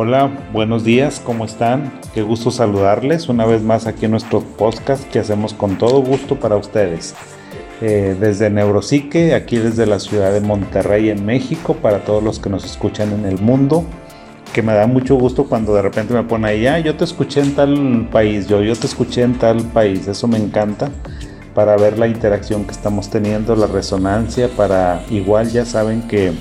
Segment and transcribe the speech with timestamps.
[0.00, 1.92] Hola, buenos días, ¿cómo están?
[2.14, 6.36] Qué gusto saludarles una vez más aquí en nuestro podcast que hacemos con todo gusto
[6.36, 7.16] para ustedes.
[7.80, 12.48] Eh, desde Neuropsique, aquí desde la ciudad de Monterrey en México, para todos los que
[12.48, 13.82] nos escuchan en el mundo,
[14.52, 17.40] que me da mucho gusto cuando de repente me pone ahí, ah, yo te escuché
[17.40, 20.90] en tal país, yo, yo te escuché en tal país, eso me encanta
[21.56, 26.34] para ver la interacción que estamos teniendo, la resonancia, para igual ya saben que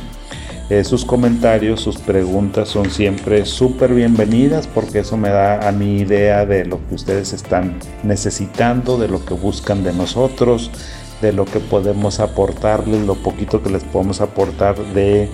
[0.69, 5.97] eh, sus comentarios, sus preguntas son siempre súper bienvenidas porque eso me da a mi
[5.97, 10.69] idea de lo que ustedes están necesitando, de lo que buscan de nosotros,
[11.21, 15.29] de lo que podemos aportarles, lo poquito que les podemos aportar de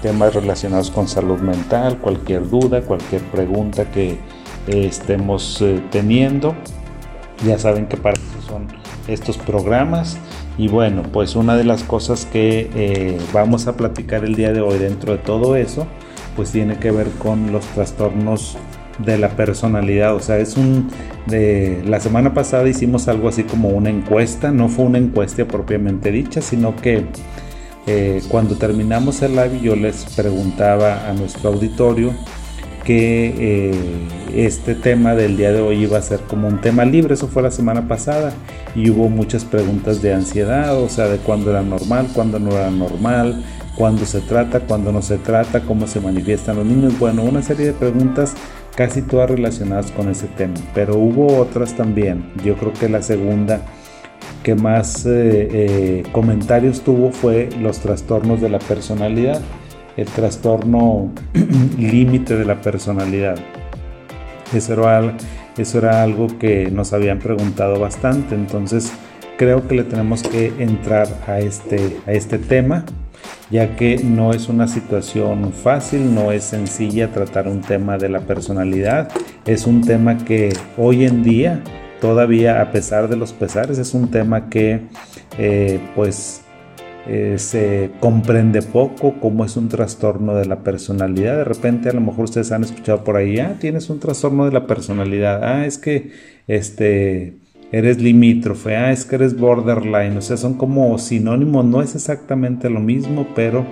[0.00, 6.54] temas relacionados con salud mental, cualquier duda, cualquier pregunta que eh, estemos eh, teniendo.
[7.46, 8.66] Ya saben que para eso son
[9.06, 10.18] estos programas
[10.58, 14.60] y bueno, pues una de las cosas que eh, vamos a platicar el día de
[14.60, 15.86] hoy dentro de todo eso,
[16.34, 18.56] pues tiene que ver con los trastornos
[18.98, 20.14] de la personalidad.
[20.14, 20.88] O sea, es un...
[21.26, 26.10] De, la semana pasada hicimos algo así como una encuesta, no fue una encuesta propiamente
[26.10, 27.04] dicha, sino que
[27.86, 32.12] eh, cuando terminamos el live yo les preguntaba a nuestro auditorio
[32.88, 33.34] que
[33.68, 33.74] eh,
[34.34, 37.42] este tema del día de hoy iba a ser como un tema libre, eso fue
[37.42, 38.32] la semana pasada
[38.74, 42.70] y hubo muchas preguntas de ansiedad, o sea, de cuándo era normal, cuándo no era
[42.70, 43.44] normal,
[43.76, 47.66] cuándo se trata, cuándo no se trata, cómo se manifiestan los niños, bueno, una serie
[47.66, 48.32] de preguntas
[48.74, 53.60] casi todas relacionadas con ese tema, pero hubo otras también, yo creo que la segunda
[54.42, 59.42] que más eh, eh, comentarios tuvo fue los trastornos de la personalidad
[59.98, 61.10] el trastorno
[61.78, 63.36] límite de la personalidad.
[64.54, 64.72] Eso
[65.78, 68.92] era, algo que nos habían preguntado bastante, entonces
[69.36, 72.84] creo que le tenemos que entrar a este, a este tema,
[73.50, 78.20] ya que no es una situación fácil, no es sencilla tratar un tema de la
[78.20, 79.10] personalidad,
[79.46, 81.60] es un tema que hoy en día,
[82.00, 84.82] todavía a pesar de los pesares, es un tema que
[85.38, 86.42] eh, pues
[87.06, 91.38] eh, se comprende poco cómo es un trastorno de la personalidad.
[91.38, 94.52] De repente a lo mejor ustedes han escuchado por ahí, ah, tienes un trastorno de
[94.52, 96.10] la personalidad, ah, es que
[96.46, 97.38] este,
[97.72, 102.68] eres limítrofe, ah, es que eres borderline, o sea, son como sinónimos, no es exactamente
[102.68, 103.64] lo mismo, pero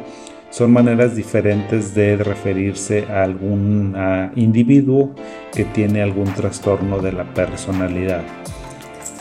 [0.51, 3.95] son maneras diferentes de referirse a algún
[4.37, 5.15] individuo
[5.53, 8.23] que tiene algún trastorno de la personalidad.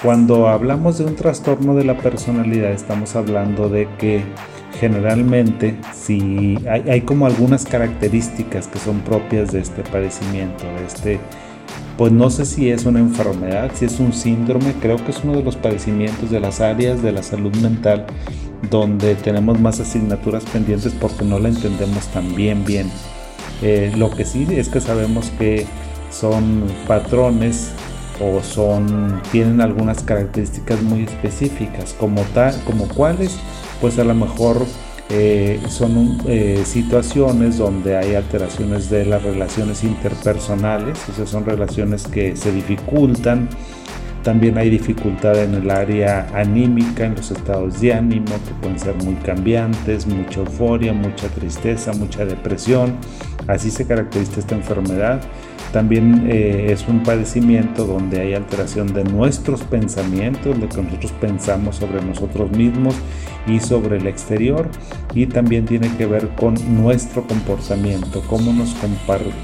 [0.06, 4.24] Cuando hablamos de un trastorno de la personalidad estamos hablando de que
[4.80, 11.20] generalmente si hay, como algunas características que son propias de este padecimiento, de este,
[11.98, 15.38] pues no sé si es una enfermedad, si es un síndrome, creo que es uno
[15.38, 18.06] de los padecimientos de las áreas de la salud mental
[18.70, 22.92] donde tenemos más asignaturas pendientes porque no la entendemos tan bien bien.
[23.64, 25.66] Eh, lo que sí es que sabemos que
[26.12, 27.72] son patrones
[28.22, 33.38] o son tienen algunas características muy específicas como tal como cuáles
[33.82, 34.66] pues a lo mejor
[35.10, 42.36] eh, son eh, situaciones donde hay alteraciones de las relaciones interpersonales sea son relaciones que
[42.36, 43.50] se dificultan
[44.26, 48.96] también hay dificultad en el área anímica, en los estados de ánimo que pueden ser
[48.96, 52.96] muy cambiantes, mucha euforia, mucha tristeza, mucha depresión.
[53.46, 55.22] Así se caracteriza esta enfermedad.
[55.72, 61.78] También eh, es un padecimiento donde hay alteración de nuestros pensamientos, lo que nosotros pensamos
[61.78, 62.96] sobre nosotros mismos
[63.48, 64.70] y sobre el exterior.
[65.14, 68.76] Y también tiene que ver con nuestro comportamiento, cómo nos,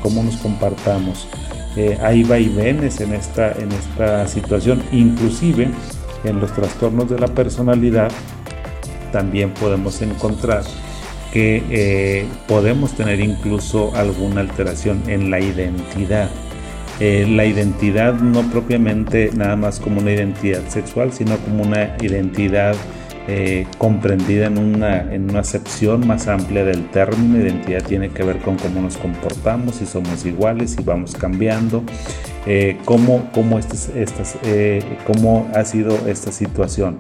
[0.02, 1.28] cómo nos compartamos.
[1.76, 5.70] Eh, hay vaivenes en esta, en esta situación, inclusive
[6.24, 8.12] en los trastornos de la personalidad
[9.12, 10.64] también podemos encontrar
[11.32, 16.30] que eh, podemos tener incluso alguna alteración en la identidad.
[17.00, 22.76] Eh, la identidad no propiamente nada más como una identidad sexual, sino como una identidad
[23.28, 27.40] eh, comprendida en una, en una acepción más amplia del término.
[27.40, 31.84] Identidad tiene que ver con cómo nos comportamos, si somos iguales, si vamos cambiando,
[32.86, 33.60] cómo, cómo,
[35.08, 36.98] cómo ha sido esta situación.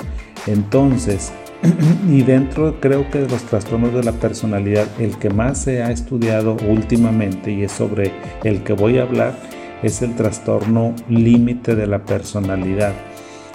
[0.47, 1.31] Entonces,
[2.09, 5.91] y dentro creo que de los trastornos de la personalidad, el que más se ha
[5.91, 8.11] estudiado últimamente y es sobre
[8.43, 9.35] el que voy a hablar,
[9.83, 12.93] es el trastorno límite de la personalidad.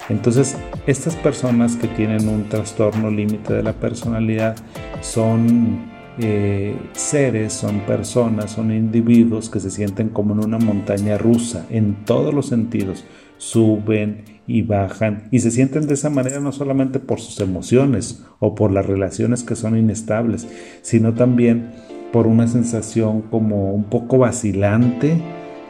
[0.09, 0.55] Entonces,
[0.85, 4.55] estas personas que tienen un trastorno límite de la personalidad
[5.01, 11.65] son eh, seres, son personas, son individuos que se sienten como en una montaña rusa
[11.69, 13.03] en todos los sentidos.
[13.37, 18.55] Suben y bajan y se sienten de esa manera no solamente por sus emociones o
[18.55, 20.47] por las relaciones que son inestables,
[20.81, 21.71] sino también
[22.11, 25.21] por una sensación como un poco vacilante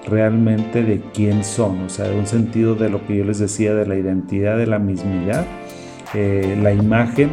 [0.08, 3.86] realmente de quién son, o sea, un sentido de lo que yo les decía de
[3.86, 5.46] la identidad, de la mismidad,
[6.14, 7.30] eh, la imagen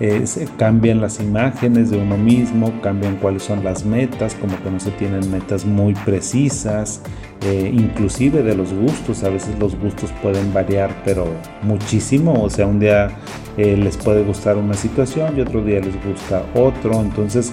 [0.00, 0.24] eh,
[0.56, 4.92] cambian las imágenes de uno mismo, cambian cuáles son las metas, como que no se
[4.92, 7.02] tienen metas muy precisas,
[7.42, 11.26] eh, inclusive de los gustos, a veces los gustos pueden variar, pero
[11.62, 13.10] muchísimo, o sea, un día
[13.56, 17.52] eh, les puede gustar una situación y otro día les gusta otro, entonces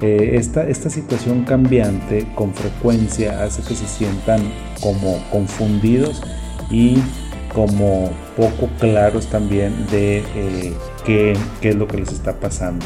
[0.00, 4.42] esta, esta situación cambiante con frecuencia hace que se sientan
[4.82, 6.22] como confundidos
[6.70, 6.98] y
[7.56, 10.74] como poco claros también de eh,
[11.06, 12.84] qué, qué, es lo que les está pasando.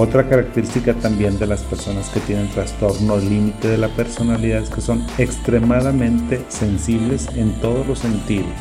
[0.00, 4.80] Otra característica también de las personas que tienen trastorno límite de la personalidad es que
[4.80, 8.52] son extremadamente sensibles en todos los sentidos.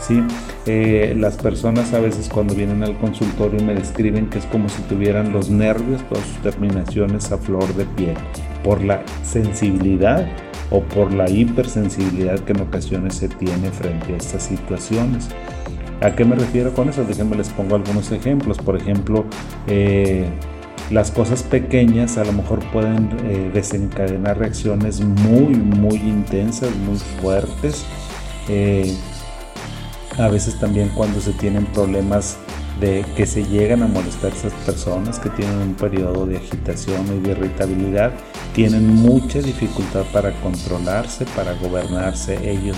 [0.00, 0.22] ¿sí?
[0.64, 4.80] Eh, las personas a veces cuando vienen al consultorio me describen que es como si
[4.84, 8.16] tuvieran los nervios, todas sus terminaciones a flor de piel,
[8.64, 10.26] por la sensibilidad
[10.70, 15.28] o por la hipersensibilidad que en ocasiones se tiene frente a estas situaciones.
[16.00, 17.04] ¿A qué me refiero con eso?
[17.04, 18.56] Déjenme les pongo algunos ejemplos.
[18.56, 19.26] Por ejemplo,
[19.66, 20.30] eh,
[20.90, 27.84] las cosas pequeñas a lo mejor pueden eh, desencadenar reacciones muy, muy intensas, muy fuertes.
[28.48, 28.96] Eh,
[30.18, 32.38] a veces también cuando se tienen problemas
[32.80, 37.20] de que se llegan a molestar esas personas que tienen un periodo de agitación y
[37.20, 38.12] de irritabilidad,
[38.54, 42.76] tienen mucha dificultad para controlarse, para gobernarse ellos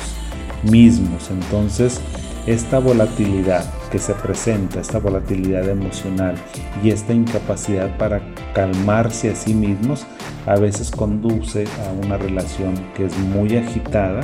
[0.65, 1.31] mismos.
[1.31, 2.01] Entonces,
[2.47, 6.35] esta volatilidad que se presenta, esta volatilidad emocional
[6.83, 8.23] y esta incapacidad para
[8.55, 10.07] calmarse a sí mismos,
[10.47, 14.23] a veces conduce a una relación que es muy agitada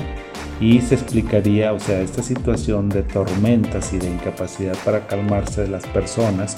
[0.59, 5.69] y se explicaría, o sea, esta situación de tormentas y de incapacidad para calmarse de
[5.69, 6.57] las personas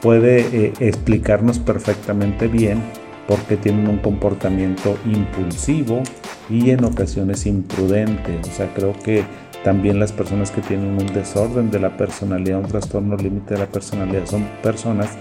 [0.00, 2.82] puede eh, explicarnos perfectamente bien
[3.28, 6.02] por qué tienen un comportamiento impulsivo
[6.48, 8.40] y en ocasiones imprudente.
[8.42, 9.24] O sea, creo que
[9.64, 13.66] también las personas que tienen un desorden de la personalidad, un trastorno límite de la
[13.66, 15.16] personalidad, son personas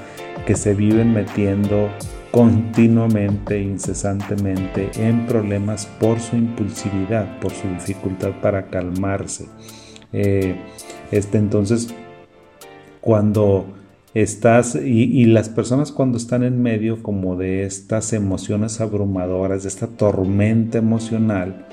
[0.45, 1.89] que se viven metiendo
[2.31, 9.47] continuamente, incesantemente en problemas por su impulsividad, por su dificultad para calmarse.
[10.13, 10.56] Eh,
[11.12, 11.94] este, entonces,
[13.01, 13.65] cuando
[14.13, 19.69] estás y, y, las personas cuando están en medio como de estas emociones abrumadoras, de
[19.69, 21.68] esta tormenta emocional,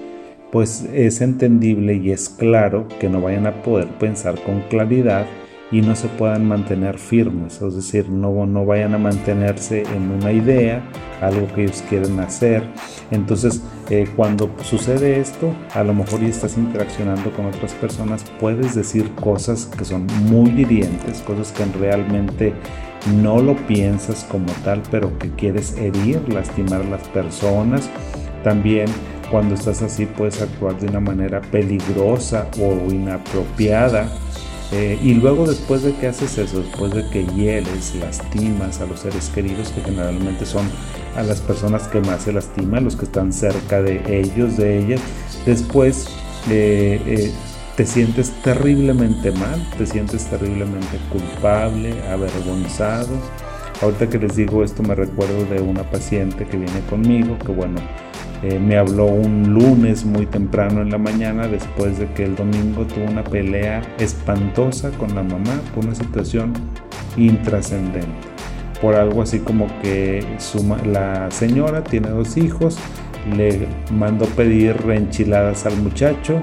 [0.53, 5.27] pues es entendible y es claro que no vayan a poder pensar con claridad
[5.73, 10.31] y no se puedan mantener firmes, es decir, no, no vayan a mantenerse en una
[10.31, 10.81] idea,
[11.21, 12.63] algo que ellos quieren hacer.
[13.11, 18.77] Entonces, eh, cuando sucede esto, a lo mejor y estás interaccionando con otras personas, puedes
[18.77, 22.53] decir cosas que son muy hirientes, cosas que realmente
[23.21, 27.91] no lo piensas como tal, pero que quieres herir, lastimar a las personas.
[28.45, 28.87] También
[29.31, 34.09] cuando estás así puedes actuar de una manera peligrosa o inapropiada
[34.73, 39.01] eh, y luego después de que haces eso, después de que hieles, lastimas a los
[39.01, 40.69] seres queridos, que generalmente son
[41.15, 45.01] a las personas que más se lastiman, los que están cerca de ellos, de ellas,
[45.45, 46.09] después
[46.51, 47.33] eh, eh,
[47.77, 53.15] te sientes terriblemente mal, te sientes terriblemente culpable, avergonzado.
[53.83, 57.79] Ahorita que les digo esto me recuerdo de una paciente que viene conmigo, que bueno,
[58.43, 62.85] eh, me habló un lunes muy temprano en la mañana después de que el domingo
[62.85, 66.53] tuvo una pelea espantosa con la mamá por una situación
[67.17, 68.09] intrascendente.
[68.81, 70.23] Por algo así como que
[70.85, 72.77] la señora tiene dos hijos,
[73.35, 76.39] le mandó pedir reenchiladas al muchacho,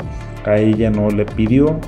[0.46, 1.80] a ella no le pidió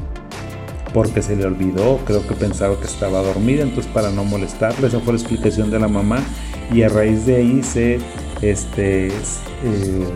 [0.94, 5.00] porque se le olvidó, creo que pensaba que estaba dormida, entonces para no molestarle, esa
[5.00, 6.20] fue la explicación de la mamá
[6.72, 8.00] y a raíz de ahí se
[8.50, 10.08] este, eh,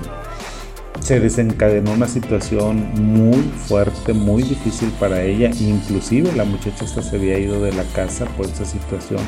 [1.00, 5.52] se desencadenó una situación muy fuerte, muy difícil para ella.
[5.60, 9.22] Inclusive la muchacha hasta se había ido de la casa por esa situación.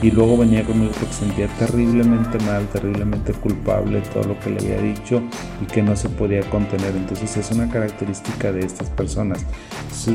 [0.00, 4.94] Y luego venía conmigo porque sentía terriblemente mal, terriblemente culpable todo lo que le había
[4.94, 5.20] dicho
[5.60, 6.94] y que no se podía contener.
[6.94, 9.44] Entonces es una característica de estas personas.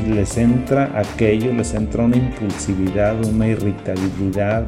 [0.08, 4.66] les entra aquello, les entra una impulsividad, una irritabilidad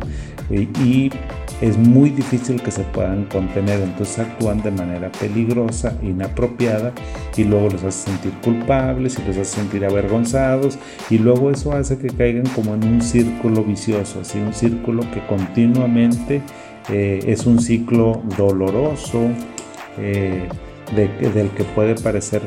[0.50, 1.10] eh, y
[1.60, 6.92] es muy difícil que se puedan contener, entonces actúan de manera peligrosa, inapropiada
[7.36, 11.98] y luego los hace sentir culpables y los hace sentir avergonzados y luego eso hace
[11.98, 16.42] que caigan como en un círculo vicioso, así un círculo que continuamente
[16.90, 19.28] eh, es un ciclo doloroso
[19.98, 20.48] eh,
[20.94, 22.42] del que puede parecer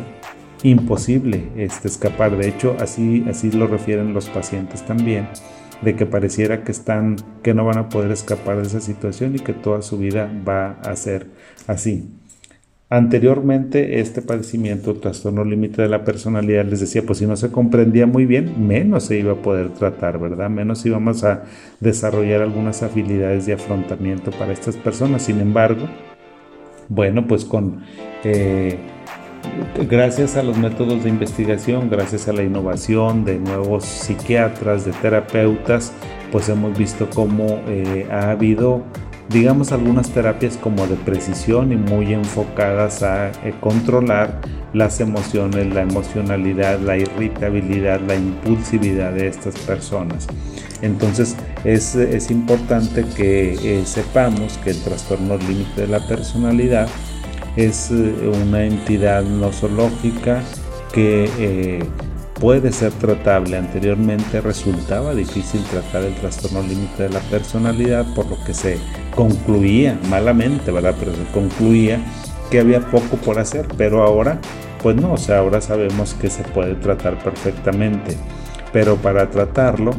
[0.64, 2.38] imposible este, escapar.
[2.38, 5.28] De hecho, así, así lo refieren los pacientes también
[5.82, 9.40] de que pareciera que están, que no van a poder escapar de esa situación y
[9.40, 11.28] que toda su vida va a ser
[11.68, 12.16] así.
[12.92, 18.08] Anteriormente, este padecimiento, trastorno límite de la personalidad, les decía, pues si no se comprendía
[18.08, 20.50] muy bien, menos se iba a poder tratar, ¿verdad?
[20.50, 21.44] Menos íbamos a
[21.80, 25.22] desarrollar algunas habilidades de afrontamiento para estas personas.
[25.22, 25.88] Sin embargo,
[26.88, 27.84] bueno, pues con...
[28.24, 28.80] Eh,
[29.88, 35.92] gracias a los métodos de investigación, gracias a la innovación de nuevos psiquiatras, de terapeutas,
[36.32, 38.84] pues hemos visto cómo eh, ha habido
[39.30, 44.42] digamos algunas terapias como de precisión y muy enfocadas a eh, controlar
[44.74, 50.28] las emociones, la emocionalidad, la irritabilidad, la impulsividad de estas personas.
[50.82, 56.88] Entonces es, es importante que eh, sepamos que el trastorno límite de la personalidad
[57.66, 60.42] es eh, una entidad nosológica
[60.94, 61.84] que
[62.40, 63.58] puede ser tratable.
[63.58, 68.80] Anteriormente resultaba difícil tratar el trastorno límite de la personalidad, por lo que se
[69.16, 70.96] concluía malamente, ¿verdad?
[71.00, 72.00] Pero se concluía
[72.50, 74.40] que había poco por hacer, pero ahora,
[74.82, 78.18] pues no, o sea, ahora sabemos que se puede tratar perfectamente.
[78.72, 79.92] Pero para tratarlo,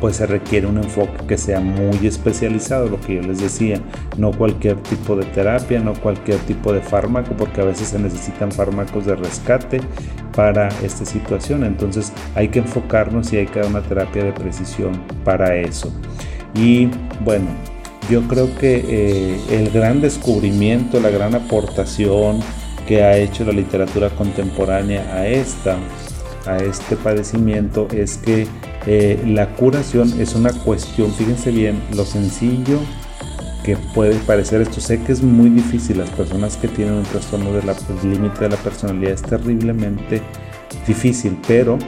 [0.00, 3.80] pues se requiere un enfoque que sea muy especializado, lo que yo les decía,
[4.16, 8.50] no cualquier tipo de terapia, no cualquier tipo de fármaco, porque a veces se necesitan
[8.50, 9.80] fármacos de rescate
[10.34, 15.00] para esta situación, entonces hay que enfocarnos y hay que dar una terapia de precisión
[15.24, 15.92] para eso.
[16.54, 16.88] Y
[17.24, 17.46] bueno,
[18.10, 22.40] yo creo que eh, el gran descubrimiento, la gran aportación
[22.88, 25.78] que ha hecho la literatura contemporánea a esta,
[26.46, 28.48] a este padecimiento es que
[28.86, 32.78] eh, la curación es una cuestión, fíjense bien, lo sencillo
[33.64, 34.80] que puede parecer esto.
[34.80, 37.64] Sé que es muy difícil, las personas que tienen un trastorno del
[38.02, 40.22] límite de la personalidad es terriblemente
[40.86, 41.78] difícil, pero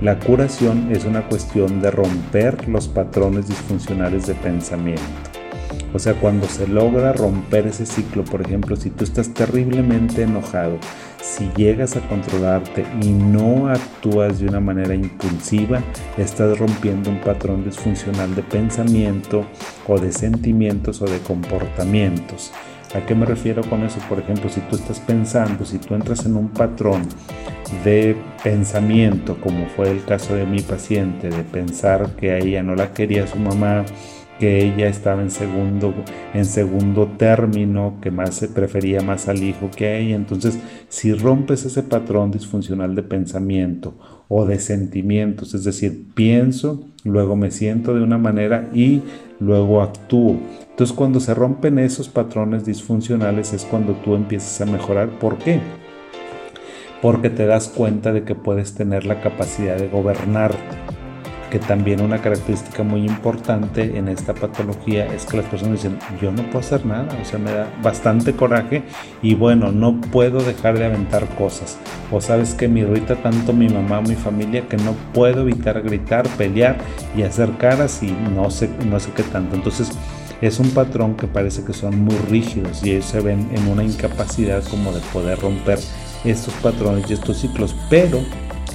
[0.00, 5.27] la curación es una cuestión de romper los patrones disfuncionales de pensamiento.
[5.94, 10.78] O sea, cuando se logra romper ese ciclo, por ejemplo, si tú estás terriblemente enojado,
[11.20, 15.82] si llegas a controlarte y no actúas de una manera impulsiva,
[16.16, 19.46] estás rompiendo un patrón disfuncional de pensamiento
[19.86, 22.52] o de sentimientos o de comportamientos.
[22.94, 23.98] ¿A qué me refiero con eso?
[24.08, 27.02] Por ejemplo, si tú estás pensando, si tú entras en un patrón
[27.84, 32.74] de pensamiento, como fue el caso de mi paciente, de pensar que a ella no
[32.74, 33.84] la quería su mamá,
[34.38, 35.92] que ella estaba en segundo,
[36.34, 40.16] en segundo término, que más se prefería más al hijo que a ella.
[40.16, 43.94] Entonces, si rompes ese patrón disfuncional de pensamiento
[44.28, 49.02] o de sentimientos, es decir, pienso, luego me siento de una manera y
[49.40, 50.36] luego actúo.
[50.70, 55.08] Entonces, cuando se rompen esos patrones disfuncionales es cuando tú empiezas a mejorar.
[55.18, 55.60] ¿Por qué?
[57.02, 60.97] Porque te das cuenta de que puedes tener la capacidad de gobernarte
[61.50, 66.30] que también una característica muy importante en esta patología es que las personas dicen, yo
[66.30, 68.82] no puedo hacer nada, o sea, me da bastante coraje
[69.22, 71.78] y bueno, no puedo dejar de aventar cosas.
[72.10, 76.26] O sabes que me irrita tanto mi mamá mi familia que no puedo evitar gritar,
[76.36, 76.78] pelear
[77.16, 79.56] y hacer caras y no sé, no sé qué tanto.
[79.56, 79.90] Entonces,
[80.40, 83.82] es un patrón que parece que son muy rígidos y ellos se ven en una
[83.82, 85.78] incapacidad como de poder romper
[86.24, 88.20] estos patrones y estos ciclos, pero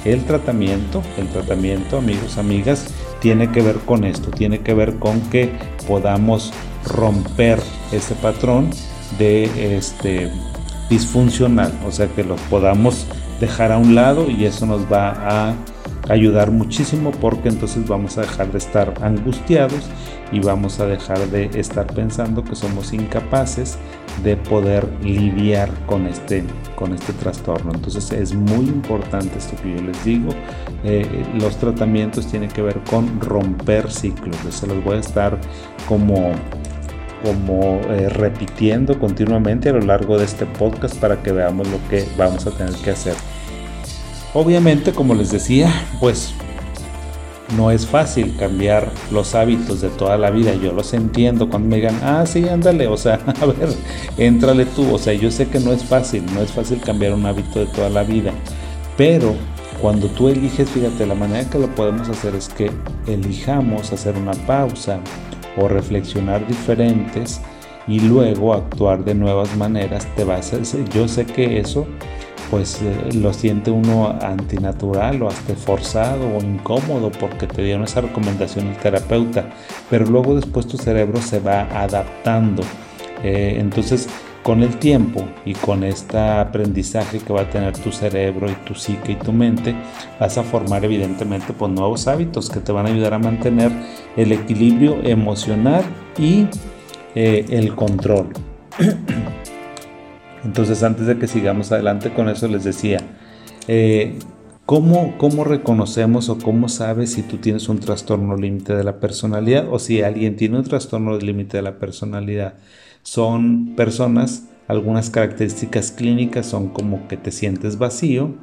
[0.06, 2.88] el tratamiento, el tratamiento, amigos, amigas,
[3.20, 5.54] tiene que ver con esto, tiene que ver con que
[5.88, 6.52] podamos
[6.86, 7.60] romper
[7.92, 8.70] ese patrón
[9.18, 10.32] de este
[10.90, 13.06] disfuncional, o sea que lo podamos
[13.40, 15.56] dejar a un lado y eso nos va a
[16.10, 19.90] ayudar muchísimo porque entonces vamos a dejar de estar angustiados
[20.32, 23.78] y vamos a dejar de estar pensando que somos incapaces
[24.22, 26.44] de poder lidiar con este,
[26.76, 27.72] con este trastorno.
[27.74, 30.30] Entonces es muy importante esto que yo les digo.
[30.84, 31.06] Eh,
[31.40, 34.36] los tratamientos tienen que ver con romper ciclos.
[34.50, 35.38] Se los voy a estar
[35.88, 36.32] como
[37.24, 42.06] como eh, repitiendo continuamente a lo largo de este podcast para que veamos lo que
[42.18, 43.16] vamos a tener que hacer.
[44.34, 46.34] Obviamente, como les decía, pues
[47.56, 50.54] no es fácil cambiar los hábitos de toda la vida.
[50.56, 53.70] Yo los entiendo cuando me digan, ah, sí, ándale, o sea, a ver,
[54.18, 54.94] éntrale tú.
[54.94, 57.66] O sea, yo sé que no es fácil, no es fácil cambiar un hábito de
[57.68, 58.32] toda la vida.
[58.98, 59.36] Pero
[59.82, 62.72] cuando tú eliges, fíjate, la manera que lo podemos hacer es que
[63.08, 65.00] elijamos hacer una pausa
[65.58, 67.42] o reflexionar diferentes
[67.88, 70.08] y luego actuar de nuevas maneras.
[70.16, 70.60] Te vas a,
[70.94, 71.86] yo sé que eso
[72.54, 78.02] pues eh, lo siente uno antinatural o hasta forzado o incómodo porque te dieron esa
[78.02, 79.50] recomendación el terapeuta,
[79.90, 82.62] pero luego después tu cerebro se va adaptando.
[83.24, 84.08] Eh, entonces
[84.44, 88.76] con el tiempo y con este aprendizaje que va a tener tu cerebro y tu
[88.76, 89.74] psique y tu mente,
[90.20, 93.72] vas a formar evidentemente pues, nuevos hábitos que te van a ayudar a mantener
[94.16, 95.84] el equilibrio emocional
[96.20, 96.46] y
[97.16, 98.28] eh, el control.
[100.44, 103.00] Entonces antes de que sigamos adelante con eso les decía,
[103.68, 104.20] eh,
[104.66, 109.68] ¿cómo, ¿cómo reconocemos o cómo sabes si tú tienes un trastorno límite de la personalidad
[109.72, 112.56] o si alguien tiene un trastorno límite de la personalidad?
[113.04, 118.34] Son personas, algunas características clínicas son como que te sientes vacío,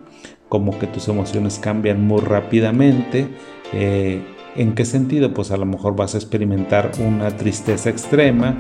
[0.49, 3.29] como que tus emociones cambian muy rápidamente.
[3.73, 4.23] Eh,
[4.61, 5.33] ¿En qué sentido?
[5.33, 8.59] Pues a lo mejor vas a experimentar una tristeza extrema,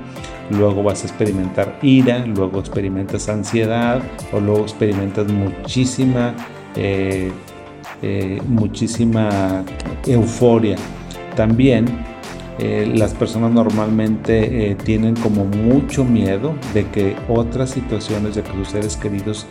[0.49, 4.01] luego vas a experimentar ira, luego experimentas ansiedad
[4.33, 6.35] o luego experimentas muchísima,
[6.75, 7.31] eh,
[8.01, 9.63] eh, muchísima
[10.07, 10.77] euforia.
[11.37, 11.85] También
[12.59, 18.69] eh, las personas normalmente tienen como mucho miedo de que otras situaciones, de que sus
[18.69, 19.47] seres queridos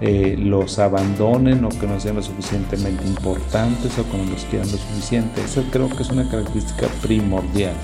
[0.00, 4.70] eh, los abandonen o que no sean lo suficientemente importantes o que no los quieran
[4.70, 5.42] lo suficiente.
[5.42, 7.74] Eso creo que es una característica primordial.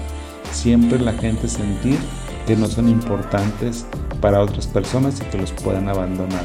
[0.52, 1.98] Siempre la gente sentir
[2.46, 3.86] que no son importantes
[4.20, 6.44] para otras personas y que los puedan abandonar.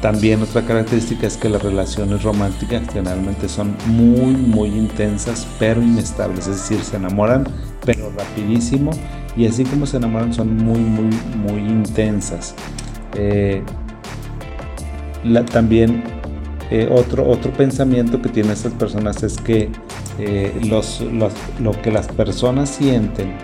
[0.00, 6.46] También otra característica es que las relaciones románticas generalmente son muy, muy intensas, pero inestables.
[6.46, 7.44] Es decir, se enamoran,
[7.84, 8.90] pero rapidísimo.
[9.36, 12.54] Y así como se enamoran, son muy, muy, muy intensas.
[13.16, 13.62] Eh,
[15.50, 16.04] también
[16.70, 19.70] eh, otro, otro pensamiento que tienen estas personas es que
[20.18, 20.52] eh,
[21.60, 23.34] lo que las personas sienten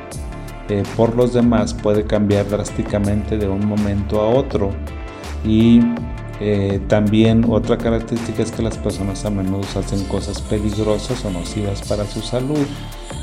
[0.96, 4.70] por los demás puede cambiar drásticamente de un momento a otro.
[5.44, 5.80] Y
[6.88, 12.06] también otra característica es que las personas a menudo hacen cosas peligrosas o nocivas para
[12.06, 12.66] su salud.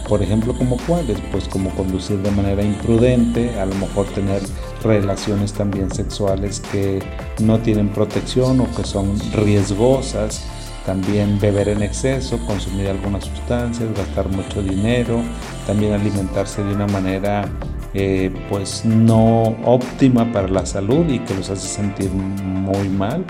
[0.09, 1.19] Por ejemplo, como cuáles?
[1.31, 4.41] Pues como conducir de manera imprudente, a lo mejor tener
[4.83, 6.99] relaciones también sexuales que
[7.39, 10.43] no tienen protección o que son riesgosas,
[10.83, 15.21] también beber en exceso, consumir algunas sustancias, gastar mucho dinero,
[15.67, 17.47] también alimentarse de una manera
[17.93, 23.23] eh, pues no óptima para la salud y que los hace sentir muy mal.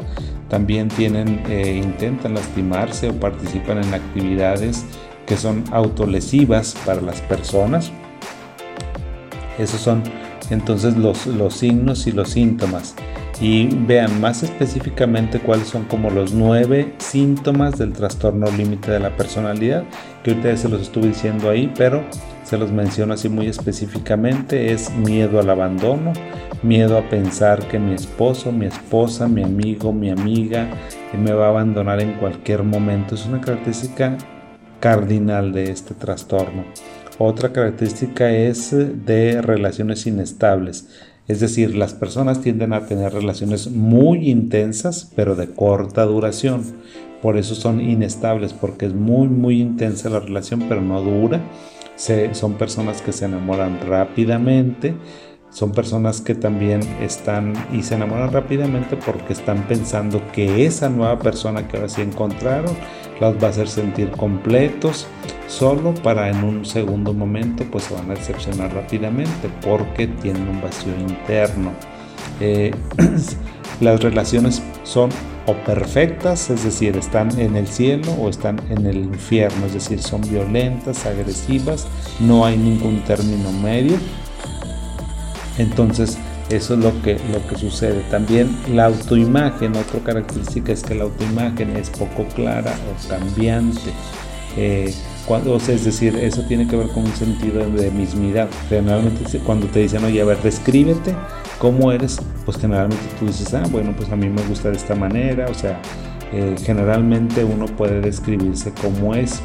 [0.48, 4.86] También tienen, eh, intentan lastimarse o participan en actividades
[5.30, 7.92] que son autolesivas para las personas.
[9.60, 10.02] Esos son
[10.50, 12.96] entonces los, los signos y los síntomas.
[13.40, 19.16] Y vean más específicamente cuáles son como los nueve síntomas del trastorno límite de la
[19.16, 19.84] personalidad,
[20.24, 22.04] que ahorita se los estuve diciendo ahí, pero
[22.44, 26.12] se los menciono así muy específicamente, es miedo al abandono,
[26.64, 30.68] miedo a pensar que mi esposo, mi esposa, mi amigo, mi amiga
[31.18, 33.16] me va a abandonar en cualquier momento.
[33.16, 34.18] Es una característica
[34.80, 36.66] cardinal de este trastorno.
[37.18, 40.88] Otra característica es de relaciones inestables.
[41.28, 46.64] Es decir, las personas tienden a tener relaciones muy intensas, pero de corta duración.
[47.22, 51.42] Por eso son inestables, porque es muy, muy intensa la relación, pero no dura
[52.32, 54.94] son personas que se enamoran rápidamente,
[55.52, 61.20] son personas que también están y se enamoran rápidamente porque están pensando que esa nueva
[61.20, 62.76] persona que ahora sí encontraron
[63.20, 65.08] las va a hacer sentir completos,
[65.48, 70.62] solo para en un segundo momento pues se van a decepcionar rápidamente porque tienen un
[70.62, 71.72] vacío interno.
[72.40, 72.72] Eh,
[73.82, 75.10] las relaciones son
[75.46, 80.00] o perfectas, es decir, están en el cielo o están en el infierno, es decir,
[80.00, 81.88] son violentas, agresivas,
[82.20, 83.98] no hay ningún término medio.
[85.60, 86.18] Entonces,
[86.50, 88.02] eso es lo que, lo que sucede.
[88.10, 93.92] También la autoimagen, otra característica es que la autoimagen es poco clara o cambiante.
[94.58, 94.92] Eh,
[95.28, 98.48] cuando, es decir, eso tiene que ver con un sentido de mismidad.
[98.68, 101.14] Generalmente cuando te dicen, oye, a ver, descríbete
[101.60, 104.96] cómo eres, pues generalmente tú dices, ah, bueno, pues a mí me gusta de esta
[104.96, 105.80] manera, o sea,
[106.34, 109.42] eh, generalmente uno puede describirse como es.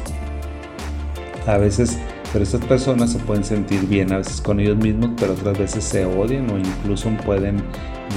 [1.45, 1.99] A veces,
[2.35, 5.85] pero estas personas se pueden sentir bien a veces con ellos mismos, pero otras veces
[5.85, 7.63] se odian o incluso pueden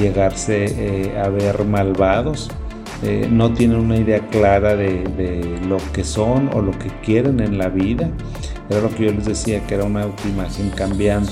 [0.01, 2.51] llegarse eh, a ver malvados
[3.05, 7.59] eh, no tienen una idea clara de, lo que son o lo que quieren en
[7.59, 8.11] la vida.
[8.69, 11.31] Era lo que yo les decía, que era una autoimagen cambiante.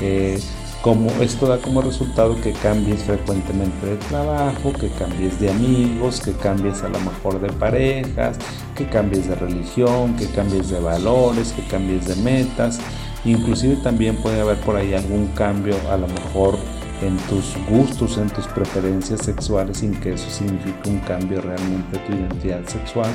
[0.00, 0.40] Eh,
[0.86, 6.30] como esto da como resultado que cambies frecuentemente de trabajo, que cambies de amigos, que
[6.30, 8.38] cambies a lo mejor de parejas,
[8.76, 12.78] que cambies de religión, que cambies de valores, que cambies de metas.
[13.24, 16.56] Inclusive también puede haber por ahí algún cambio a lo mejor
[17.02, 22.04] en tus gustos, en tus preferencias sexuales, sin que eso signifique un cambio realmente de
[22.06, 23.10] tu identidad sexual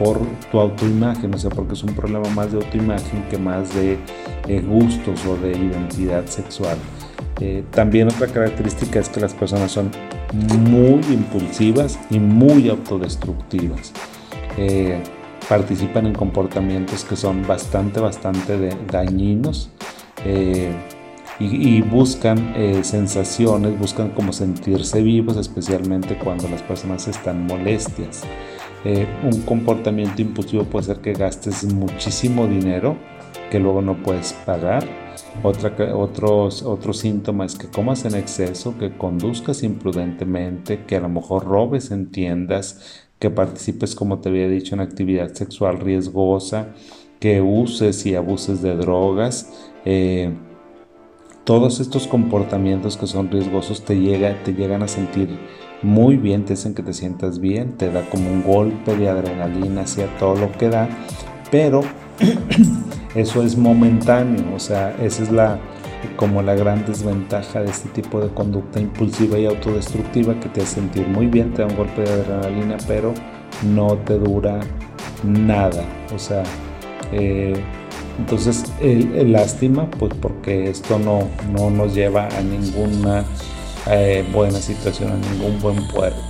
[0.00, 0.18] por
[0.50, 4.00] tu autoimagen, o sea, porque es un problema más de autoimagen que más de
[4.66, 6.76] gustos o de identidad sexual.
[7.40, 9.90] Eh, también otra característica es que las personas son
[10.32, 13.92] muy impulsivas y muy autodestructivas.
[14.56, 15.02] Eh,
[15.48, 19.70] participan en comportamientos que son bastante, bastante dañinos
[20.24, 20.72] eh,
[21.40, 28.22] y, buscan sensaciones, buscan como sentirse vivos, especialmente cuando las personas están molestias.
[29.24, 32.96] un comportamiento impulsivo puede ser que gastes muchísimo dinero
[33.50, 35.03] que luego no puedes pagar
[35.42, 41.44] otra, otro síntoma es que comas en exceso, que conduzcas imprudentemente, que a lo mejor
[41.44, 46.68] robes en tiendas, que participes, como te había dicho, en actividad sexual riesgosa,
[47.20, 49.70] que uses y abuses de drogas.
[49.84, 50.32] Eh,
[51.44, 55.38] todos estos comportamientos que son riesgosos te, llega, te llegan a sentir
[55.82, 59.82] muy bien, te hacen que te sientas bien, te da como un golpe de adrenalina
[59.82, 60.88] hacia todo lo que da,
[61.50, 61.82] pero
[63.14, 65.58] eso es momentáneo, o sea, esa es la
[66.16, 70.76] como la gran desventaja de este tipo de conducta impulsiva y autodestructiva que te hace
[70.76, 73.14] sentir muy bien, te da un golpe de adrenalina, pero
[73.62, 74.60] no te dura
[75.22, 76.42] nada, o sea,
[77.12, 77.54] eh,
[78.18, 83.24] entonces el, lástima, pues porque esto no, no nos lleva a ninguna
[83.90, 86.20] eh, buena situación, a ningún buen puerto.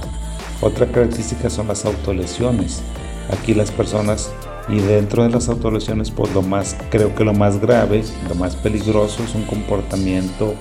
[0.61, 2.83] Otra característica son las autolesiones.
[3.31, 4.33] Aquí las personas
[4.69, 8.57] y dentro de las autolesiones, pues lo más, creo que lo más grave, lo más
[8.57, 10.55] peligroso es un comportamiento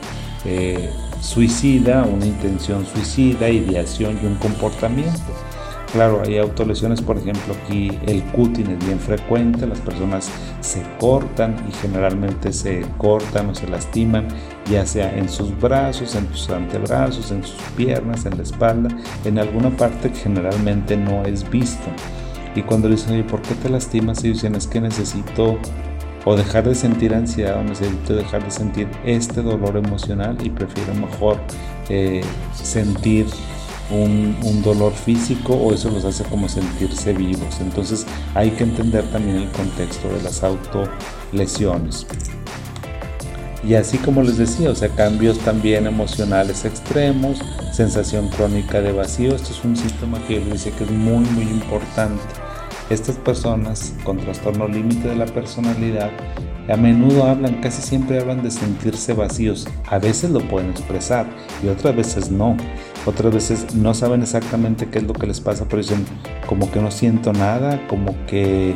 [0.46, 0.90] eh,
[1.22, 5.22] suicida, una intención suicida, ideación y un comportamiento.
[5.94, 10.28] Claro, hay autolesiones, por ejemplo, aquí el cutting es bien frecuente, las personas
[10.60, 14.28] se cortan y generalmente se cortan o se lastiman,
[14.72, 18.90] ya sea en sus brazos, en sus antebrazos, en sus piernas, en la espalda,
[19.24, 21.88] en alguna parte que generalmente no es visto.
[22.56, 24.24] Y cuando le dicen, oye, ¿por qué te lastimas?
[24.24, 25.58] Y dicen, es que necesito
[26.26, 30.94] o dejar de sentir ansiedad o necesito dejar de sentir este dolor emocional y prefiero
[30.94, 31.38] mejor
[31.90, 32.22] eh,
[32.54, 33.26] sentir
[33.92, 37.60] un, dolor físico o eso los hace como sentirse vivos.
[37.60, 42.08] Entonces hay que entender también el contexto de las autolesiones.
[43.66, 47.40] Y así como les decía, o sea, cambios también emocionales extremos,
[47.72, 51.26] sensación crónica de vacío, esto es un síntoma que yo les decía que es muy,
[51.26, 52.43] muy importante
[52.90, 56.12] estas personas con trastorno límite de la personalidad
[56.70, 59.68] a menudo hablan, casi siempre hablan de sentirse vacíos.
[59.90, 61.26] A veces lo pueden expresar
[61.62, 62.56] y otras veces no.
[63.06, 66.06] Otras veces no saben exactamente qué es lo que les pasa, pero dicen
[66.48, 68.76] como que no siento nada, como que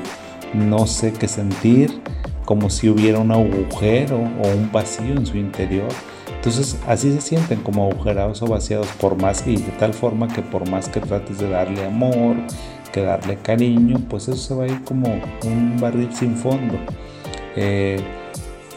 [0.54, 2.02] no sé qué sentir,
[2.44, 5.88] como si hubiera un agujero o un vacío en su interior.
[6.36, 10.42] Entonces así se sienten como agujerados o vaciados por más y de tal forma que
[10.42, 12.36] por más que trates de darle amor,
[12.90, 15.08] que darle cariño, pues eso se va a ir como
[15.46, 16.76] un barril sin fondo.
[17.56, 18.00] Eh,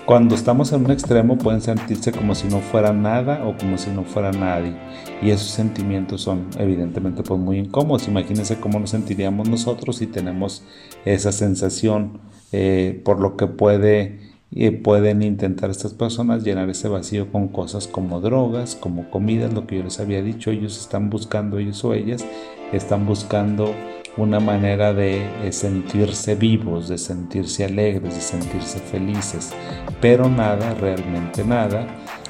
[0.05, 3.91] cuando estamos en un extremo pueden sentirse como si no fuera nada o como si
[3.91, 4.75] no fuera nadie.
[5.23, 8.09] Y esos sentimientos son evidentemente pues muy incómodos.
[8.09, 10.65] Imagínense cómo nos sentiríamos nosotros si tenemos
[11.05, 12.19] esa sensación
[12.51, 17.87] eh, por lo que puede y pueden intentar estas personas llenar ese vacío con cosas
[17.87, 21.95] como drogas, como comida, lo que yo les había dicho, ellos están buscando, ellos o
[21.95, 22.25] ellas,
[22.73, 23.73] están buscando
[24.17, 29.53] una manera de sentirse vivos, de sentirse alegres, de sentirse felices,
[30.01, 31.87] pero nada, realmente nada.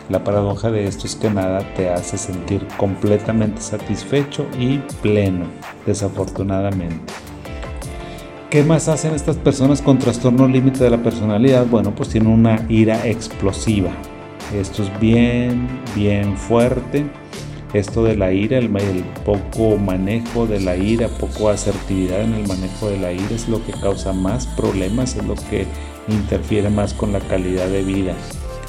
[0.09, 5.47] La paradoja de esto es que nada te hace sentir completamente satisfecho y pleno,
[5.87, 7.13] desafortunadamente.
[8.51, 11.65] ¿Qué más hacen estas personas con trastorno límite de la personalidad?
[11.67, 13.91] Bueno, pues tienen una ira explosiva.
[14.53, 17.07] Esto es bien, bien fuerte.
[17.73, 18.69] Esto de la ira, el,
[19.25, 23.65] poco manejo de la ira, poco asertividad en el manejo de la ira es lo
[23.65, 25.67] que causa más problemas, es lo que
[26.09, 28.15] interfiere más con la calidad de vida.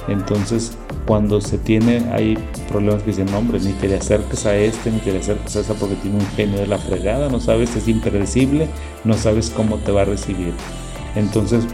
[0.08, 2.38] Entonces, cuando se tiene, hay
[2.70, 5.60] problemas que dicen, hombre, ni te le acerques a este, ni te le acerques a
[5.62, 8.68] esa porque tiene un genio de la fregada, no sabes, es impredecible,
[9.04, 10.54] no sabes cómo te va a recibir.
[11.16, 11.66] Entonces,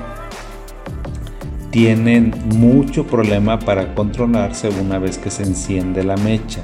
[1.72, 6.62] tienen mucho problema para controlarse una vez que se enciende la mecha.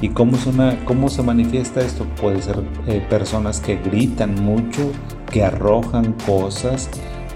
[0.00, 0.36] ¿Y cómo,
[0.84, 2.04] cómo se manifiesta esto?
[2.20, 4.92] Puede ser eh, personas que gritan mucho,
[5.30, 6.88] que arrojan cosas,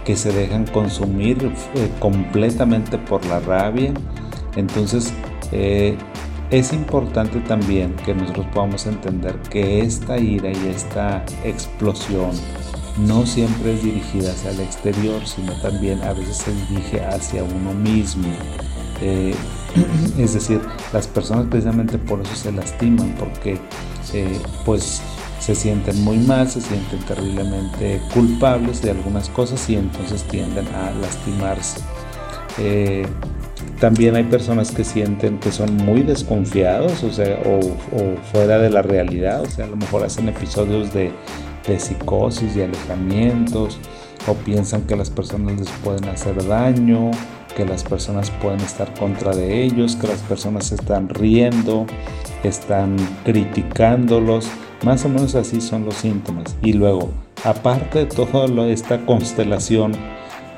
[0.05, 3.92] que se dejan consumir eh, completamente por la rabia.
[4.57, 5.12] Entonces,
[5.51, 5.96] eh,
[6.51, 12.31] es importante también que nosotros podamos entender que esta ira y esta explosión
[13.07, 17.72] no siempre es dirigida hacia el exterior, sino también a veces se dirige hacia uno
[17.72, 18.29] mismo.
[19.01, 19.35] Eh,
[20.19, 20.61] es decir,
[20.93, 23.59] las personas precisamente por eso se lastiman, porque
[24.65, 25.01] pues
[25.41, 30.91] se sienten muy mal, se sienten terriblemente culpables de algunas cosas y entonces tienden a
[31.01, 31.81] lastimarse.
[32.59, 33.07] Eh,
[33.81, 37.61] también hay personas que sienten que son muy desconfiados, o sea, o,
[38.31, 41.11] fuera de la realidad, o sea, a lo mejor hacen episodios de,
[41.67, 43.79] de psicosis y alejamientos,
[44.29, 47.11] o piensan que las personas les pueden hacer daño,
[47.57, 51.87] que las personas pueden estar contra de ellos, que las personas están riendo,
[52.43, 54.49] están criticándolos,
[54.85, 56.57] más o menos así son los síntomas.
[56.62, 57.11] Y luego,
[57.45, 59.93] aparte de toda esta constelación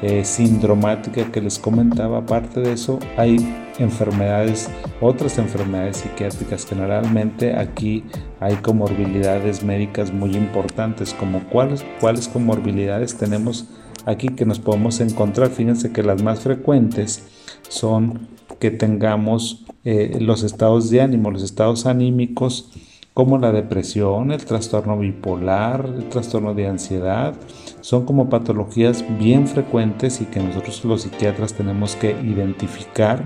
[0.02, 3.37] eh, sindromática que les comentaba, aparte de eso, hay
[3.78, 4.68] enfermedades,
[5.00, 6.66] otras enfermedades psiquiátricas.
[6.66, 8.04] Generalmente aquí
[8.40, 13.66] hay comorbilidades médicas muy importantes, como cuáles, cuáles comorbilidades tenemos
[14.06, 15.50] aquí que nos podemos encontrar.
[15.50, 17.24] Fíjense que las más frecuentes
[17.68, 22.70] son que tengamos eh, los estados de ánimo, los estados anímicos
[23.14, 27.34] como la depresión, el trastorno bipolar, el trastorno de ansiedad,
[27.80, 33.24] son como patologías bien frecuentes y que nosotros los psiquiatras tenemos que identificar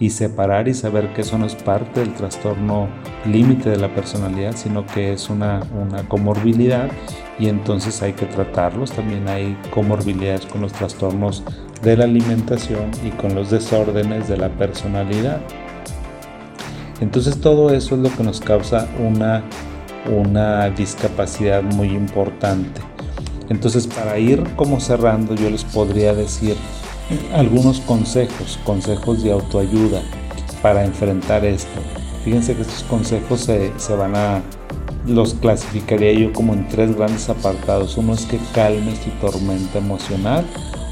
[0.00, 2.88] y separar y saber que eso no es parte del trastorno
[3.24, 6.90] límite de la personalidad, sino que es una, una comorbilidad
[7.38, 8.92] y entonces hay que tratarlos.
[8.92, 11.42] También hay comorbilidades con los trastornos
[11.82, 15.40] de la alimentación y con los desórdenes de la personalidad.
[17.00, 19.42] Entonces todo eso es lo que nos causa una,
[20.08, 22.80] una discapacidad muy importante.
[23.48, 26.56] Entonces para ir como cerrando yo les podría decir
[27.34, 30.00] algunos consejos, consejos de autoayuda
[30.62, 31.80] para enfrentar esto.
[32.24, 34.40] Fíjense que estos consejos se, se van a,
[35.06, 37.96] los clasificaría yo como en tres grandes apartados.
[37.96, 40.44] Uno es que calmes tu tormenta emocional.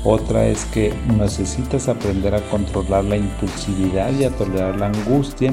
[0.04, 5.52] Otra es que necesitas aprender a controlar la impulsividad y a tolerar la angustia.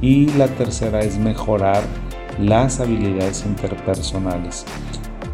[0.00, 1.82] Y la tercera es mejorar
[2.38, 4.64] las habilidades interpersonales.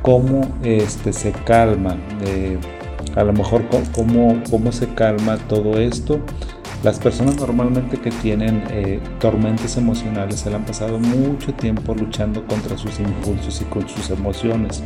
[0.03, 1.97] Cómo este, se calma,
[2.27, 2.59] eh,
[3.17, 6.21] a lo mejor cómo, cómo se calma todo esto.
[6.85, 12.77] Las personas normalmente que tienen eh, tormentas emocionales se han pasado mucho tiempo luchando contra
[12.77, 14.85] sus impulsos y con sus emociones.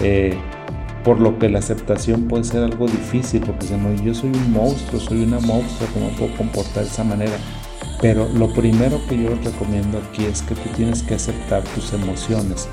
[0.00, 0.34] Eh,
[1.04, 4.98] por lo que la aceptación puede ser algo difícil, porque dicen, yo soy un monstruo,
[4.98, 7.36] soy una monstrua, ¿cómo puedo comportar de esa manera?
[8.00, 12.66] Pero lo primero que yo recomiendo aquí es que tú tienes que aceptar tus emociones.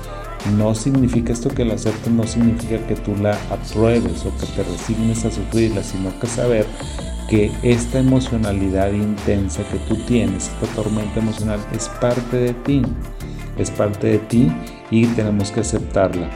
[0.56, 4.62] No significa esto que la aceptes, no significa que tú la apruebes o que te
[4.62, 6.66] resignes a sufrirla, sino que saber
[7.28, 12.82] que esta emocionalidad intensa que tú tienes, esta tormenta emocional, es parte de ti,
[13.56, 14.52] es parte de ti
[14.90, 16.28] y tenemos que aceptarla.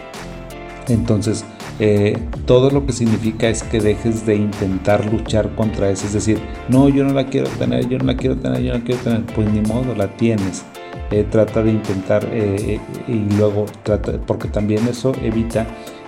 [0.89, 1.45] Entonces,
[1.81, 6.07] eh, todo lo que significa es que dejes de intentar luchar contra eso.
[6.07, 8.79] Es decir, no, yo no la quiero tener, yo no la quiero tener, yo no
[8.79, 9.23] la quiero tener.
[9.27, 10.65] Pues ni modo, la tienes.
[11.11, 15.67] Eh, trata de intentar eh, y luego trata, porque también eso evita,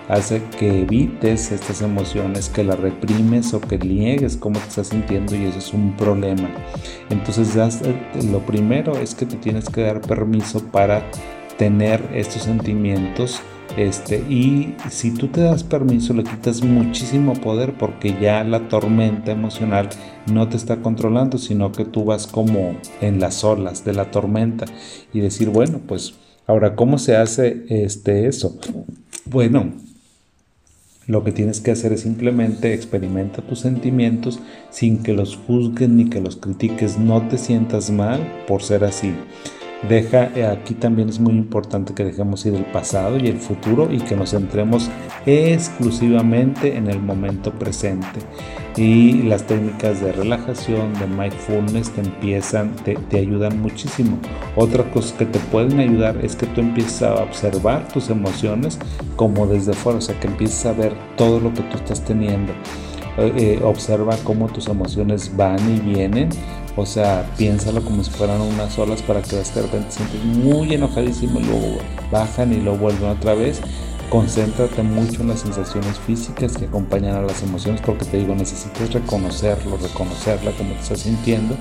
[0.09, 5.37] hace que evites estas emociones, que las reprimes o que niegues cómo te estás sintiendo
[5.37, 6.50] y eso es un problema.
[7.09, 7.57] Entonces,
[8.31, 11.03] lo primero es que te tienes que dar permiso para
[11.57, 13.40] tener estos sentimientos
[13.76, 19.33] este, y si tú te das permiso, le quitas muchísimo poder porque ya la tormenta
[19.33, 19.88] emocional
[20.33, 24.66] no te está controlando, sino que tú vas como en las olas de la tormenta
[25.12, 26.14] y decir, bueno, pues
[26.46, 28.59] ahora, ¿cómo se hace este, eso?
[29.24, 29.72] Bueno,
[31.06, 36.09] lo que tienes que hacer es simplemente experimenta tus sentimientos sin que los juzgues ni
[36.09, 36.98] que los critiques.
[36.98, 39.12] No te sientas mal por ser así.
[39.88, 43.88] Deja, eh, aquí también es muy importante que dejemos ir el pasado y el futuro
[43.90, 44.90] y que nos centremos
[45.24, 48.20] exclusivamente en el momento presente.
[48.76, 54.18] Y las técnicas de relajación, de mindfulness te empiezan, te, te ayudan muchísimo.
[54.54, 58.78] Otra cosa que te pueden ayudar es que tú empieces a observar tus emociones
[59.16, 62.52] como desde fuera, o sea, que empieces a ver todo lo que tú estás teniendo.
[63.18, 66.28] Eh, eh, observa cómo tus emociones van y vienen
[66.76, 70.72] o sea, piénsalo como si fueran unas olas para que de repente te sientes muy
[70.74, 71.78] enojadísimo y luego
[72.11, 73.61] bajan y lo vuelven otra vez.
[74.09, 78.92] Concéntrate mucho en las sensaciones físicas que acompañan a las emociones porque te digo, necesitas
[78.92, 81.56] reconocerlo, reconocerla como te estás sintiendo.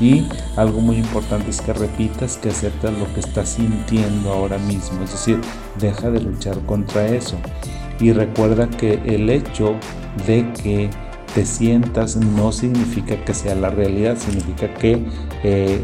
[0.00, 5.02] Y algo muy importante es que repitas que aceptas lo que estás sintiendo ahora mismo.
[5.04, 5.40] Es decir,
[5.78, 7.36] deja de luchar contra eso.
[8.00, 9.74] Y recuerda que el hecho
[10.26, 10.88] de que
[11.34, 15.02] te sientas no significa que sea la realidad, significa que
[15.42, 15.80] eh,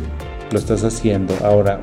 [0.51, 1.35] lo estás haciendo.
[1.45, 1.81] Ahora,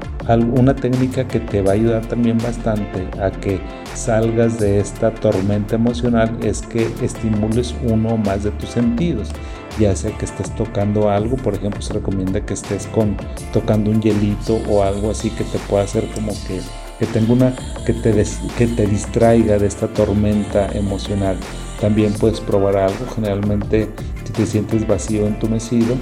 [0.56, 3.60] una técnica que te va a ayudar también bastante a que
[3.94, 9.30] salgas de esta tormenta emocional es que estimules uno o más de tus sentidos.
[9.80, 13.18] Ya sea que estés tocando algo, por ejemplo, se recomienda que estés con
[13.52, 16.62] tocando un hielito o algo así que te pueda hacer como que
[17.00, 18.14] que tenga una que te
[18.56, 21.38] que te distraiga de esta tormenta emocional.
[21.80, 23.90] También puedes probar algo, generalmente
[24.26, 25.96] si te sientes vacío, entumecido,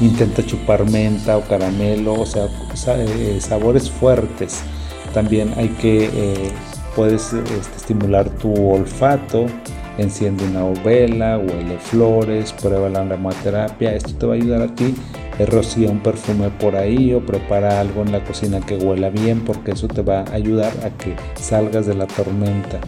[0.00, 2.46] intenta chupar menta o caramelo, o sea,
[2.96, 4.62] eh, sabores fuertes.
[5.12, 6.52] También hay que, eh,
[6.94, 9.46] puedes este, estimular tu olfato,
[9.98, 14.94] enciende una vela, huele flores, prueba la aromaterapia, esto te va a ayudar a ti,
[15.46, 19.72] rocía un perfume por ahí o prepara algo en la cocina que huela bien porque
[19.72, 22.78] eso te va a ayudar a que salgas de la tormenta.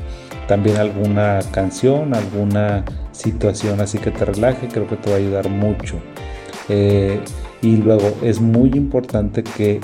[0.52, 5.48] También alguna canción, alguna situación así que te relaje, creo que te va a ayudar
[5.48, 5.96] mucho.
[6.68, 7.20] Eh,
[7.62, 9.80] y luego es muy importante que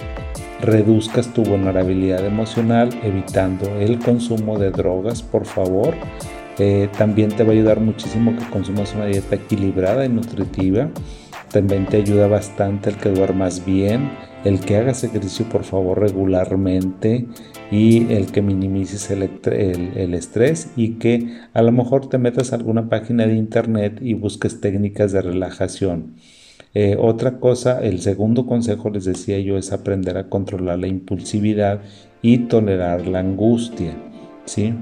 [0.61, 5.94] reduzcas tu vulnerabilidad emocional evitando el consumo de drogas, por favor.
[6.59, 10.90] Eh, también te va a ayudar muchísimo que consumas una dieta equilibrada y nutritiva.
[11.50, 14.11] También te ayuda bastante el que duermas bien,
[14.44, 17.26] el que hagas ejercicio por favor regularmente
[17.70, 22.88] y el que minimices el, estrés y que a lo mejor te metas a alguna
[22.88, 26.14] página de internet y busques técnicas de relajación.
[26.74, 31.80] Eh, otra cosa, el segundo consejo les decía yo es aprender a controlar la impulsividad
[32.20, 33.96] y tolerar la angustia,
[34.44, 34.74] ¿sí?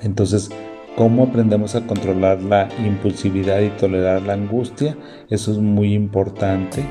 [0.00, 0.50] Entonces,
[0.96, 4.96] ¿cómo aprendemos a controlar la impulsividad y tolerar la angustia?
[5.30, 6.84] Eso es muy importante.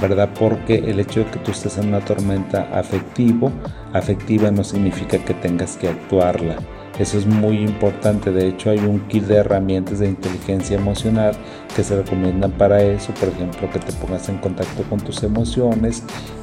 [0.00, 0.28] ¿verdad?
[0.38, 3.50] Porque el hecho de que tú estés en una tormenta afectivo,
[3.92, 6.56] afectiva no significa que tengas que actuarla.
[6.98, 8.32] Eso es muy importante.
[8.32, 11.36] De hecho, hay un kit de herramientas de inteligencia emocional
[11.76, 13.12] que se recomiendan para eso.
[13.14, 16.02] Por ejemplo, que te pongas en contacto con tus emociones,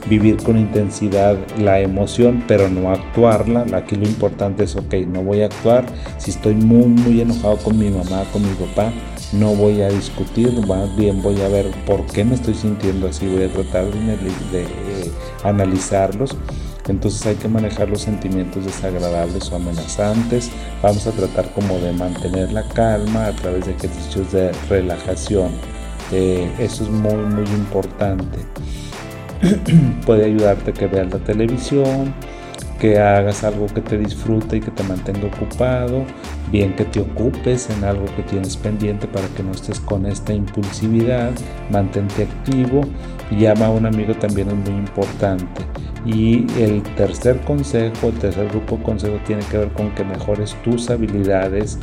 [0.10, 3.66] vivir con intensidad la emoción, pero no actuarla.
[3.74, 5.86] Aquí lo importante es, ok, no voy a actuar.
[6.18, 8.94] Si estoy muy, muy enojado con mi mamá, con mi papá,
[9.34, 13.28] no voy a discutir, más bien voy a ver por qué me estoy sintiendo así.
[13.28, 14.66] Voy a tratar de,
[15.44, 16.36] analizarlos
[16.88, 20.52] entonces hay que manejar los sentimientos desagradables o amenazantes.
[20.82, 25.52] Vamos a tratar como de mantener la calma a través de ejercicios de relajación.
[26.12, 28.40] Eh, eso es muy muy importante.
[30.06, 32.14] Puede ayudarte a que veas la televisión,
[32.80, 36.04] que hagas algo que te disfrute y que te mantenga ocupado,
[36.52, 40.34] bien que te ocupes en algo que tienes pendiente para que no estés con esta
[40.34, 41.32] impulsividad,
[41.72, 42.82] mantente activo
[43.32, 45.62] llama a un amigo también es muy importante.
[46.06, 50.56] Y el tercer consejo, el tercer grupo de consejo tiene que ver con que mejores
[50.64, 51.80] tus habilidades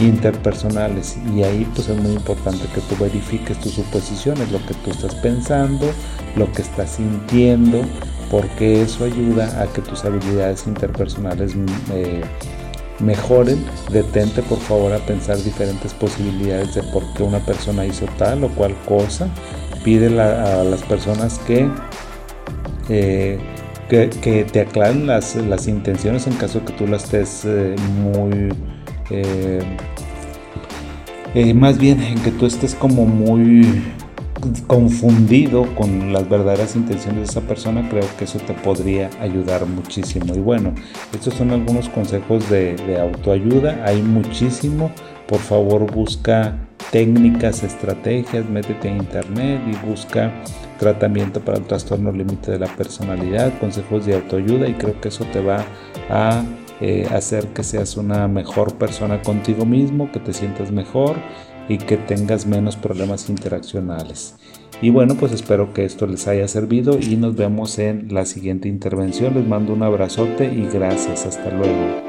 [0.00, 4.90] interpersonales y ahí pues es muy importante que tú verifiques tus suposiciones, lo que tú
[4.90, 5.90] estás pensando,
[6.36, 7.82] lo que estás sintiendo,
[8.30, 11.54] porque eso ayuda a que tus habilidades interpersonales
[11.92, 12.22] eh,
[13.00, 13.64] mejoren.
[13.90, 18.48] Detente por favor a pensar diferentes posibilidades de por qué una persona hizo tal o
[18.50, 19.28] cual cosa.
[19.88, 21.66] Pídele a, las personas que,
[22.90, 23.38] eh,
[23.88, 28.52] que, te aclaren las, las, intenciones en caso que tú las estés eh, muy...
[31.54, 33.82] más bien en que tú estés como muy
[34.66, 40.34] confundido con las verdaderas intenciones de esa persona, creo que eso te podría ayudar muchísimo.
[40.34, 40.74] Y bueno,
[41.14, 44.90] estos son algunos consejos de, autoayuda, hay muchísimo.
[45.26, 50.32] Por favor, busca técnicas, estrategias, métete a internet y busca
[50.78, 55.24] tratamiento para el trastorno límite de la personalidad, consejos de autoayuda y creo que eso
[55.32, 55.64] te va
[56.08, 56.44] a
[56.80, 61.16] eh, hacer que seas una mejor persona contigo mismo, que te sientas mejor
[61.68, 64.36] y que tengas menos problemas interaccionales.
[64.80, 68.68] Y bueno, pues espero que esto les haya servido y nos vemos en la siguiente
[68.68, 69.34] intervención.
[69.34, 71.26] Les mando un abrazote y gracias.
[71.26, 72.07] Hasta luego.